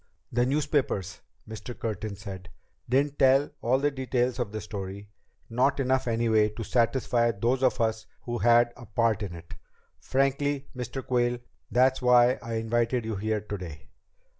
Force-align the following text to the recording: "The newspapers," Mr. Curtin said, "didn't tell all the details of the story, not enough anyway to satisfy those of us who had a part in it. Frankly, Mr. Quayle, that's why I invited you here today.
"The 0.31 0.47
newspapers," 0.47 1.21
Mr. 1.47 1.77
Curtin 1.77 2.15
said, 2.15 2.49
"didn't 2.89 3.19
tell 3.19 3.51
all 3.61 3.77
the 3.77 3.91
details 3.91 4.39
of 4.39 4.51
the 4.51 4.59
story, 4.59 5.11
not 5.47 5.79
enough 5.79 6.07
anyway 6.07 6.49
to 6.49 6.63
satisfy 6.63 7.29
those 7.29 7.61
of 7.61 7.79
us 7.79 8.07
who 8.23 8.39
had 8.39 8.73
a 8.75 8.87
part 8.87 9.21
in 9.21 9.35
it. 9.35 9.53
Frankly, 9.99 10.67
Mr. 10.75 11.05
Quayle, 11.05 11.37
that's 11.69 12.01
why 12.01 12.39
I 12.41 12.55
invited 12.55 13.05
you 13.05 13.15
here 13.17 13.41
today. 13.41 13.89